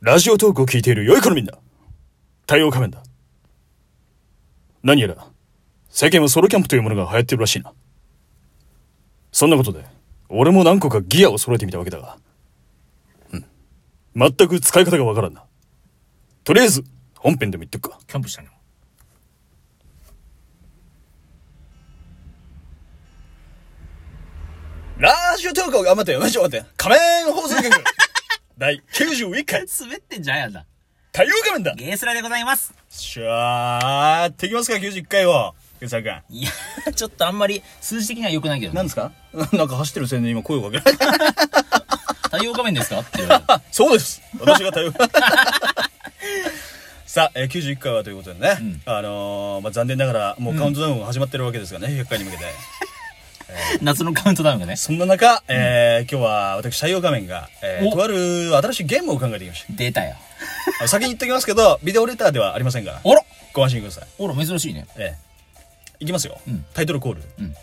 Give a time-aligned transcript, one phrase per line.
[0.00, 1.52] ラジオトークを聞いている良い子のみんな。
[2.42, 3.02] 太陽仮面だ。
[4.82, 5.26] 何やら、
[5.88, 7.72] 世間はソロキャンプというものが流行ってるらしいな。
[9.32, 9.84] そんなことで、
[10.28, 12.18] 俺も何個かギアを揃えてみたわけだが。
[13.32, 13.44] うん。
[14.14, 15.44] 全く使い方がわからんな。
[16.44, 16.84] とりあえず、
[17.16, 17.98] 本編でも言っとくか。
[18.06, 18.48] キャンプしたの
[24.98, 26.20] ラジオトークを頑張ってよ。
[26.20, 26.66] ちょっと待って。
[26.76, 27.70] 仮面放送局
[28.58, 30.64] 第91回、滑ってんじゃんやんだ。
[31.12, 32.72] 太陽仮面だゲースラでございます。
[32.88, 35.54] しゃー、やっていきますか、91回を。
[35.80, 36.22] ゆうさんくん。
[36.30, 36.50] いや、
[36.94, 39.12] ちょっとあんまり数字的には良くないけど、何ですか？
[39.52, 41.06] なんか走ってる宣伝に今声をかけられた。
[42.24, 43.00] 太陽画面ですか？
[43.00, 44.22] って言われて そうです。
[44.40, 44.92] 私が対応。
[47.04, 52.44] さあ、えー、91回はということでね、んあのーまあ、残念ながらもうカウントダウンが始まってるわけですがね、100回に向けて。
[53.82, 54.76] 夏のカウントダウンがね。
[54.76, 60.12] そんな中、えー今日は私、太陽画面が、えーおとある新しいゲームを考えてきまし出たよ。
[60.12, 60.16] た。
[60.80, 63.22] あの先に言っておきますけど、 ビデオレターではありませんから、あら
[63.52, 64.04] ご安心ください。
[64.24, 64.86] あら、珍しいね。
[64.96, 65.26] ええ
[65.98, 67.22] いきますよ、うんタイトルコール。
[67.38, 67.54] うん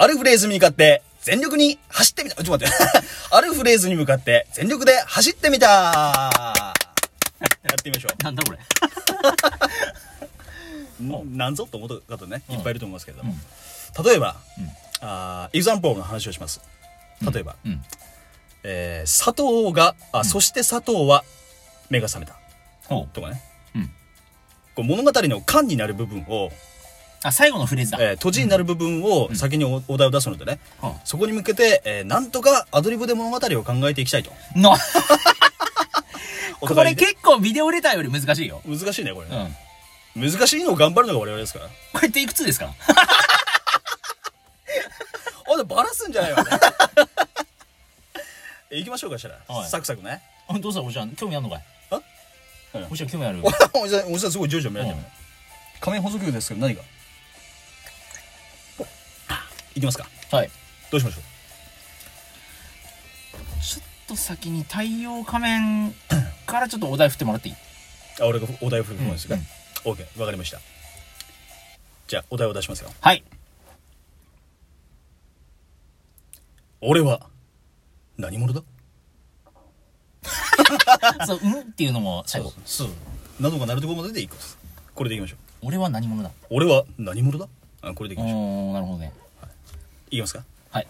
[0.00, 2.36] あるフレーズに向かって全力に走ってみた。
[2.36, 2.74] ちょっと待って。
[3.32, 6.74] あるフレーズに向かって全力で走ってみたや
[7.72, 8.58] ってみましょなんだこれ。
[11.00, 11.04] う。
[11.04, 13.32] んなんぞと思った方ね、いっぱいいると思いますけれども。
[13.32, 13.38] うん
[14.04, 14.68] 例えば、うん
[15.00, 16.60] あーエグザンポーの話をします。
[17.32, 17.82] 例えば、うん。
[18.64, 21.24] えー砂糖が、あ、そして砂糖は
[21.88, 22.36] 目が覚めた。
[23.12, 23.40] とかね。
[23.74, 23.86] うん。
[24.74, 26.50] こう物語の間になる部分を、
[27.22, 27.98] あ、最後のフレーズだ。
[28.00, 34.32] えー、閉じになる部分を先におお題を出すのでね、はそこに向けて、えーなんとかアドリブで物語を考えていきたいと。
[36.60, 38.60] これ結構ビデオレターより難しいよ。
[38.66, 39.32] 難しいね、これうん。
[39.32, 39.67] ね。
[40.16, 41.66] 難しいのを頑張るのが我々ですから。
[41.92, 42.74] これっていくつですか？
[45.50, 46.50] あ、でバラすんじゃないわね。
[48.70, 49.38] え行きましょうか、したら。
[49.48, 50.22] はいサクサクね。
[50.48, 50.82] あどうした？
[50.82, 51.64] おじちゃん興味あんのかい？
[51.90, 52.00] あ？
[52.74, 53.40] うんおじちゃん興味ある？
[53.44, 53.50] お
[53.86, 55.12] じさん、おじさんすごい徐々に見られてるね。
[55.80, 56.82] 仮面補足ですけど何が？
[59.74, 60.06] いきますか。
[60.32, 60.50] はい。
[60.90, 61.20] どうしましょ
[63.62, 65.94] ちょっと先に太陽仮面
[66.46, 67.54] からちょっとお題振ってもらっていい？
[67.54, 67.56] う
[68.22, 69.40] あ、俺がお題を振るんですね。
[69.84, 70.60] オーケー、わかりました。
[72.06, 72.90] じゃあ、お題を出しますよ。
[73.00, 73.22] はい。
[76.80, 77.28] 俺は、
[78.16, 78.62] 何者だ？
[81.26, 82.52] そう、うんっていうのも最後。
[82.64, 82.88] そう。
[83.40, 84.58] などがなるところまででいくです。
[84.94, 85.38] これでいきましょう。
[85.62, 86.30] 俺は何者だ？
[86.50, 87.48] 俺は何者だ？
[87.82, 88.72] あ、これでいきましょう。
[88.72, 89.12] なるほどね。
[90.10, 90.44] いきますか？
[90.70, 90.86] はい。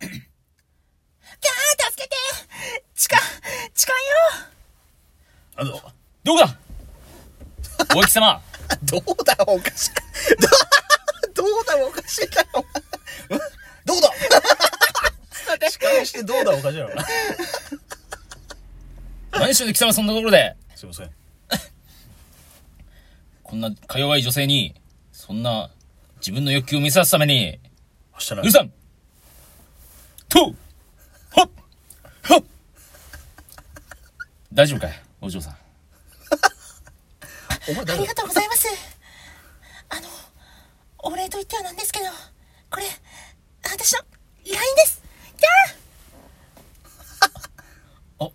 [0.00, 2.14] キャー助けて
[2.94, 3.20] 痴漢
[3.74, 4.04] 痴漢よ
[5.62, 5.80] あの、
[6.24, 6.58] どこだ？
[7.96, 8.42] お貴様。
[8.82, 9.36] どうだ？
[9.46, 9.90] おかしい。
[11.34, 11.76] どうだ？
[11.86, 12.48] おかしいだよ、
[13.30, 13.40] お前
[13.84, 14.10] どうだ？
[15.70, 16.52] 司会してどうだ？
[16.52, 16.90] おかしいだろ。
[19.30, 20.56] 何してんの貴様そんなところで。
[20.74, 21.10] すいません。
[23.44, 24.74] こんなか弱い女性に、
[25.12, 25.70] そんな
[26.16, 27.60] 自分の欲求を見せ出すために、
[28.14, 28.72] 明日なうるさん。
[30.28, 30.56] とう
[31.38, 31.50] はっ
[32.22, 32.44] はっ。
[34.52, 35.02] 大丈夫かい？
[35.22, 35.52] お嬢さん。
[35.52, 35.56] あ
[37.70, 37.96] お前誰だ？
[38.02, 38.66] りがとうございます。
[39.88, 40.08] あの、
[40.98, 42.06] お礼と言ってはなんですけど、
[42.68, 42.86] これ、
[43.62, 44.00] 私の
[44.44, 45.00] LINE です。
[45.38, 48.32] キャー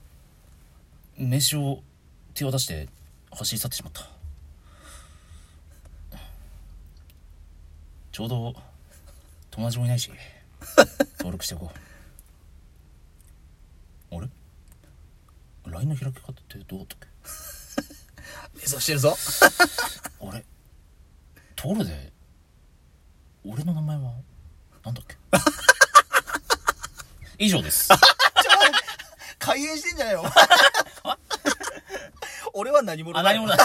[1.17, 1.81] 名刺を
[2.33, 2.87] 手を出して
[3.31, 4.07] 走り去ってしまった
[8.11, 8.53] ちょうど
[9.49, 10.11] 友達もいないし
[11.17, 11.71] 登録しておこ
[14.11, 14.27] うあれ
[15.77, 19.15] LINE の開き方ってどうだったっ してるぞ。
[20.21, 20.43] あれ？
[21.55, 22.11] ところで
[23.45, 24.11] 俺の名前は
[24.83, 25.15] なんだっけ？
[27.45, 27.89] 以上です
[29.39, 30.23] 開演してんじゃないよ。
[32.53, 33.57] 俺は何者何もない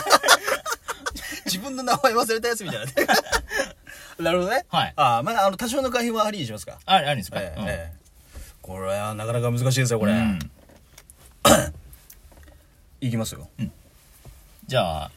[1.47, 2.93] 自分の名前忘れたやつみたいな。
[4.25, 4.67] なるほどね。
[4.69, 6.79] はいああ、まあ、あの、多少の改変はありにしますか。
[6.85, 8.03] ああるんですか、うんええええ
[8.61, 10.13] これはなかなか難しいですよ、これ。
[10.13, 10.39] うん
[13.03, 13.49] いきますよ。
[14.69, 15.11] じゃあ、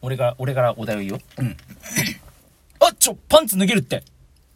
[0.00, 1.20] 俺が、俺からお題を言おう。
[1.38, 1.54] うん。
[2.80, 4.02] あ、ちょ、パンツ脱げるって。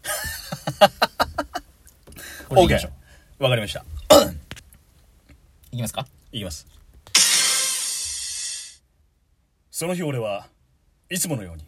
[2.48, 2.90] これでいきましょ
[3.40, 3.44] う。
[3.44, 3.84] わかりました。
[5.72, 6.06] いきますか？
[6.32, 6.66] いきます。
[9.70, 10.48] その日俺は
[11.10, 11.64] いつものように、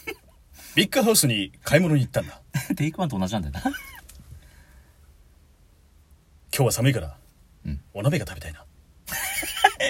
[0.76, 2.40] ビッグハウスに買い物に行ったんだ。
[2.76, 3.60] テイクワンと同じなんだよな。
[3.60, 3.72] 今
[6.52, 7.18] 日は寒いから、
[7.66, 8.64] うんお鍋が食べたいな。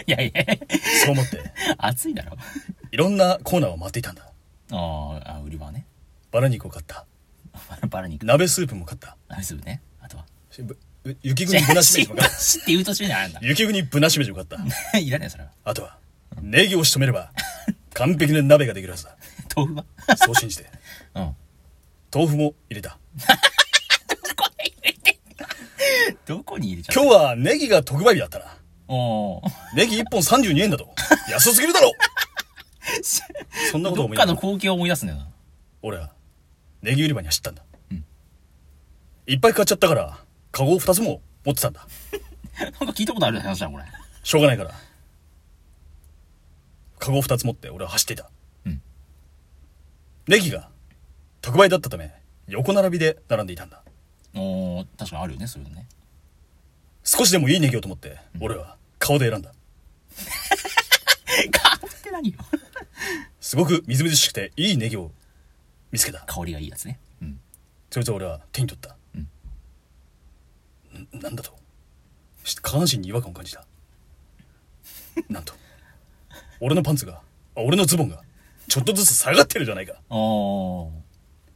[0.07, 0.45] いやいや、
[1.05, 1.41] そう思って、
[1.79, 2.37] 暑いだろ。
[2.91, 4.23] いろんなコーナーを回っていたんだ。
[4.71, 5.87] あーあ、売り場ね。
[6.31, 7.07] バラ肉を買った。
[7.89, 8.27] バラ肉。
[8.27, 9.17] 鍋スープも買った。
[9.29, 9.81] 何するね。
[10.01, 10.25] あとは。
[11.23, 12.37] 雪国ぶなしめじも買った。
[12.39, 13.41] しって言う途中にあるんだ。
[13.43, 14.59] 雪国ぶなしめじも買った。
[14.99, 15.51] いらねえ、それは。
[15.65, 15.99] あとは、
[16.41, 17.33] ネギを仕留めれば、
[17.95, 19.17] 完璧な鍋ができるはずだ。
[19.55, 19.85] 豆腐は？
[20.17, 20.67] そう信じて。
[21.15, 21.37] うん。
[22.13, 22.99] 豆腐も入れた。
[26.27, 28.57] どこに入れちゃった今日はネギが特売日だったな。
[29.75, 30.88] ネギ1本32円だと。
[31.31, 31.93] 安すぎるだろ
[33.73, 35.29] そんなことどっ思いながからの光景を思い出すんだよな。
[35.83, 36.12] 俺は、
[36.83, 37.65] ネギ売り場に走ったんだ。
[39.29, 40.19] いっぱい買っちゃったから、
[40.53, 41.87] カゴを2つも持ってたんだ。
[42.62, 43.85] なんか聞いたことある話だ、これ。
[44.23, 44.75] しょうがないから。
[46.99, 48.31] カゴを2つ持って俺は走っていた。
[48.67, 48.83] うん
[50.29, 50.71] ネギが
[51.41, 52.12] 特売だったため、
[52.49, 53.83] 横並びで並んでいたんだ。
[54.35, 55.87] おー、確かにあるよね、そういうのね。
[57.06, 59.53] 少しでもいいネギをと思って、俺は顔で選んだ。
[61.53, 62.38] 顔って何よ？
[63.41, 65.12] すごくみずみずしくていいネギを
[65.93, 66.19] 見つけた。
[66.26, 66.99] 香りがいいやつね。
[67.23, 67.41] うん。
[67.91, 68.97] それと俺は手に取った。
[69.14, 69.29] うんん
[71.23, 71.56] なんだと
[72.43, 73.64] し下半身に違和感を感じた。
[75.31, 75.55] なんと、
[76.59, 77.23] 俺のパンツが、
[77.55, 78.20] あ俺のズボンが、
[78.69, 79.94] ちょっとずつ下がってるじゃないか。
[80.11, 80.91] おー、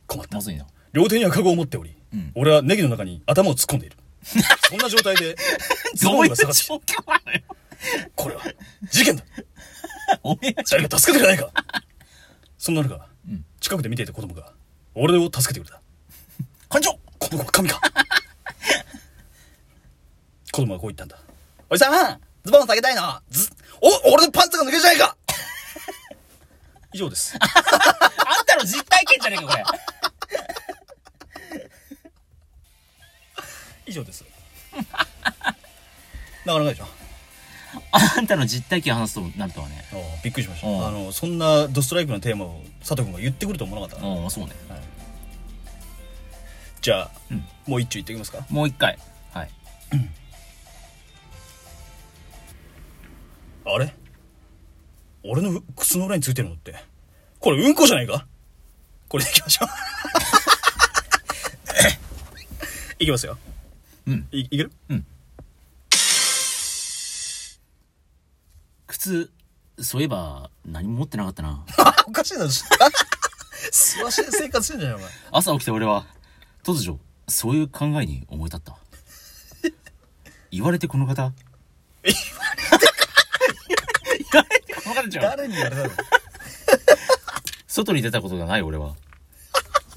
[0.06, 0.41] 困ったま。
[0.43, 0.67] ずいな。
[0.93, 3.96] 両手にはカゴを持っており、うん俺はネギの中に頭を突っ込んでいる。
[4.22, 5.37] そんな状態で、
[5.94, 6.75] ズボンが下がってきた。
[6.75, 7.40] 状況なのよ。
[8.14, 8.43] これは、
[8.90, 9.25] 事件だ
[10.22, 11.50] おめえが誰か助けてくれないか
[12.58, 14.52] そんな中、ん近くで見ていた子供が、
[14.94, 15.81] 俺を助けてくれた。
[16.69, 17.81] 館長この子は神か
[20.52, 21.19] 子供はこう言ったんだ。
[21.69, 23.50] おじさんズボン下げたいのず、
[23.81, 25.17] お、俺のパンツが抜けるじゃないか
[26.93, 27.37] 以上です。
[27.40, 27.46] あ
[28.43, 29.64] んたの実体験じゃねえか、これ。
[36.50, 36.87] なかなかでしょ
[37.93, 39.85] あんたの実体験を話すとなるとはね。
[40.25, 40.67] びっくりしました。
[40.67, 44.12] うんあの、そんなドストライクのテーマを佐藤君が言ってくると思わなかったな。
[44.12, 44.52] おー、そうね。
[46.81, 48.44] じゃあ、うんもう一丁言ってきますか？
[48.50, 48.99] もう一回。
[49.32, 49.50] はい。
[53.67, 53.94] あれ？
[55.23, 56.75] 俺の靴の裏についてるのって、
[57.38, 58.26] これうんこじゃないか？
[59.08, 59.69] これでいきましょう。
[62.99, 63.38] いきますよ。
[64.06, 64.26] うん。
[64.32, 64.73] い、いける？
[69.00, 69.31] 靴、
[69.79, 71.64] そういえば、何も持ってなかったな。
[72.06, 72.47] おかしいな。
[72.50, 72.67] す
[74.02, 75.11] わしで生活してんじゃないお前。
[75.32, 76.05] 朝起きて俺は、
[76.62, 78.76] 突如、そういう考えに思い立った。
[80.52, 81.32] 言われてこの方。
[82.02, 82.14] 言
[84.32, 85.25] 言われてこの方じゃん。
[85.25, 85.91] 誰に言われたの？
[87.67, 88.96] 外に出たことがない俺は、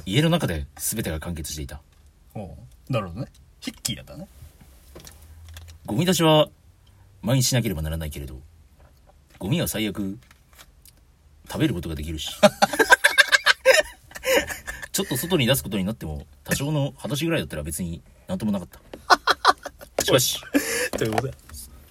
[0.05, 1.81] 家の中で全てが完結していた。
[2.35, 2.57] おう
[2.87, 3.27] なるほどね。
[3.59, 4.29] ヒッキーだったね。
[5.85, 6.47] ゴミ出しは、
[7.21, 8.39] 毎日しなければならないけれど、
[9.39, 10.17] ゴミは最悪、
[11.47, 12.29] 食べることができるし。
[14.91, 18.79] ちょっと外に出すことになっても、多少の裸足ぐらいだったら別になんともなかった。
[20.03, 20.39] しかし、
[20.97, 21.33] ということで。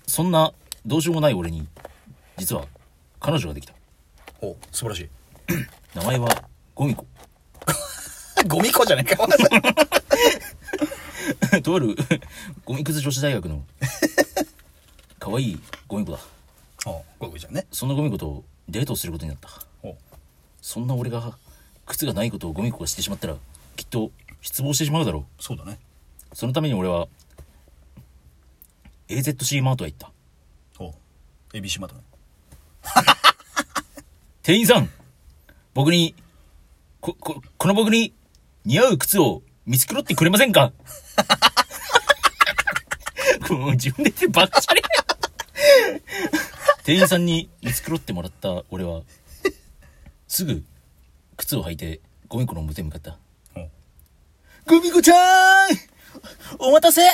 [0.06, 0.52] そんな
[0.86, 1.66] どうしようもない俺に、
[2.36, 2.66] 実は
[3.20, 3.74] 彼女ができた。
[4.40, 5.08] おう素晴らしい。
[5.94, 7.06] 名前はゴミコ。
[8.46, 9.16] ゴミ子じゃないか。
[11.62, 11.96] とある
[12.64, 13.64] ゴミクズ女子大学の
[15.18, 16.18] 可愛いゴミ子だ。
[17.22, 17.66] おうゴミ子ちゃんね。
[17.70, 19.48] そんなゴミ子とデートをすることになった。
[19.82, 19.96] おう
[20.60, 21.38] そんな俺が
[21.86, 23.36] 靴がないことをゴミ子がしてしまったら、
[23.76, 24.10] きっと
[24.40, 25.78] 失望してしまうだろそうだね。
[26.32, 26.36] う。
[26.36, 27.06] そのために俺は、
[29.08, 30.10] AZC マートへ行った。
[30.80, 30.94] おう
[31.52, 32.02] ABC マートね。
[34.42, 34.90] 店員さん
[35.74, 36.14] 僕に、
[37.00, 38.12] こ、こ、この僕に
[38.64, 40.72] 似合う靴を見繕ってくれませんか？
[43.50, 44.82] もう自分で言ってばっちゃり
[46.84, 49.02] 店員さんに見繕ってもらった俺は、
[50.26, 50.64] すぐ
[51.36, 53.18] 靴を履いてゴミ子の元へ向かった。
[54.66, 55.78] ゴミ子ちゃーん
[56.58, 57.12] お待たせあ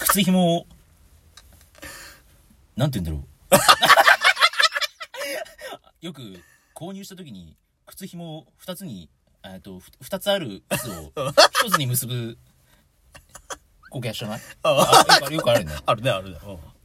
[0.00, 0.66] 靴紐を、
[2.76, 3.26] なんて言うんだろ
[6.02, 6.06] う。
[6.06, 6.20] よく
[6.74, 7.56] 購入した時に
[7.86, 9.08] 靴紐を二つに、
[9.42, 11.12] えっと、二つある靴を
[11.64, 12.36] 一つに結ぶ
[13.94, 14.36] 光景は知らな。
[14.36, 15.72] いあよくあるね。
[15.86, 16.38] あるね、あるね。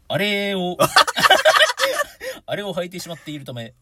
[0.08, 0.78] あれを、
[2.46, 3.74] あれを履いてしまっているため、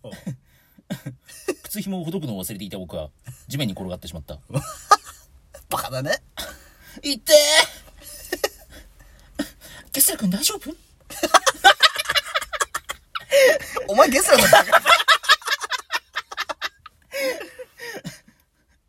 [1.64, 3.10] 靴紐をほどくのを忘れていた僕は
[3.48, 4.40] 地面に転がってしまった。
[5.70, 6.24] バカだね。
[7.04, 9.46] いってー
[9.92, 10.74] ゲスラ君大丈夫？
[13.90, 14.48] お前ゲスラだ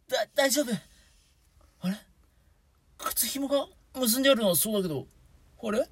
[0.09, 0.73] だ、大丈夫。
[1.80, 1.97] あれ？
[2.99, 3.66] 靴紐が？
[3.95, 5.07] 結んであるのはそうだけど、
[5.62, 5.88] あれ？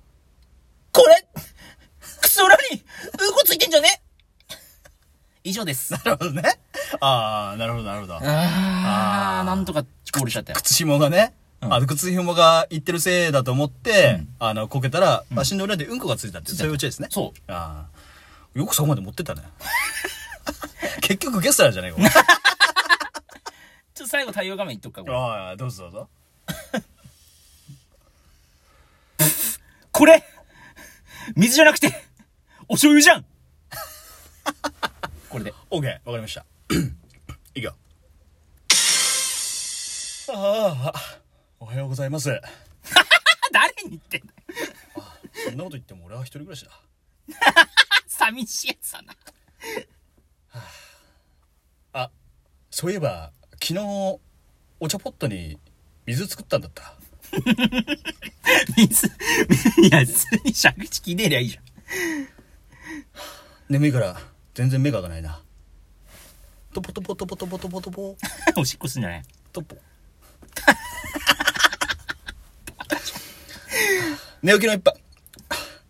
[0.92, 1.26] これ？
[2.22, 4.02] 靴の裏にうんこついてんじゃね？
[5.44, 5.92] 以上です。
[5.92, 6.42] なるほどね。
[7.00, 8.16] ああ、なるほど、なるほど。
[8.16, 10.56] あー、なんとかゴールしちゃったよ。
[10.58, 17.08] 靴紐がね、うんあの、靴紐が言ってるせいだと思って、うんあの、こけたら、足の裏でうんこがついたって、そういうオチですね。
[17.10, 17.52] そう。
[17.52, 18.58] ああ。
[18.58, 19.42] よくそこまで持ってったね。
[21.02, 22.20] 結局ゲストなんじゃないか、 ちょっ
[23.98, 25.14] と最後対応画面いっとくか、これ。
[25.16, 26.08] ああ、どうぞどうぞ。
[29.96, 30.22] これ
[31.36, 31.86] 水じゃなくて、
[32.68, 33.24] お醤油じゃん
[35.30, 35.54] これで。
[35.70, 36.44] オッケー、わかりました。
[37.54, 37.74] いくよ。
[40.34, 41.20] ああ、
[41.58, 42.28] おはようございます。
[43.50, 44.36] 誰に言ってんだよ。
[45.48, 46.78] そんなこと言っても俺は一人暮らしだ。
[48.06, 49.16] 寂しいやつだな。
[51.94, 52.10] あ、
[52.70, 54.20] そういえば、昨日、
[54.78, 55.58] お茶ポットに
[56.04, 56.98] 水作ったんだった。
[58.76, 61.64] 水、いや、普通に尺口聞いてりゃいいじゃん。
[63.68, 64.16] 眠いから、
[64.54, 65.40] 全然目が開かないな。
[66.72, 68.16] トポトポトポトポトポトポ、
[68.56, 69.22] おしっこすんじゃない？
[69.52, 69.76] トポ。
[74.42, 74.94] 寝起きの一杯。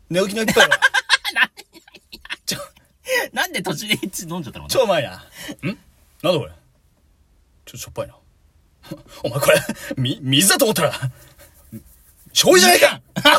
[0.09, 0.81] 寝起きの一杯は、
[2.47, 2.59] ちょ、
[3.33, 3.95] なんで途中で
[4.29, 4.69] 飲んじゃったの？
[4.69, 5.17] 超うまいな。
[5.17, 5.17] ん？
[6.23, 6.53] なんだこれ？
[7.65, 8.17] ちょっとしょっぱいな。
[9.25, 9.61] お前これ、
[9.97, 10.93] み、水だと思ったら、
[12.37, 12.77] 醤油じゃね
[13.17, 13.37] えか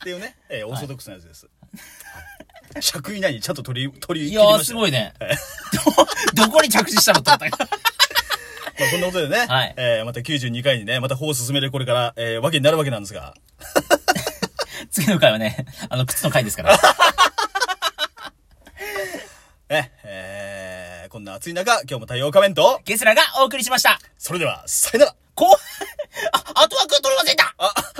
[0.00, 1.44] っていうね、えーオーソドックスなやつです。
[1.46, 1.54] はい
[2.80, 4.58] 尺以内にちゃんと取り、取りいや。
[4.58, 5.14] すごいね。
[6.34, 7.22] ど、 どこに着地したの？
[7.22, 7.56] と思った。
[7.56, 13.34] まあ、こんなことでね、はいえーまた92回にね、また方を進めるこれから、えーわけになるわけなんですが、
[14.90, 16.76] 次の回はね、あの、靴の回ですから。
[19.68, 24.00] ね、えーこんな暑い中、今日も太陽仮面と、ゲスラがお送りしました。
[24.18, 25.14] それでは、さよなら。
[25.36, 25.48] こう、
[26.32, 27.54] あ、後枠取れませんだ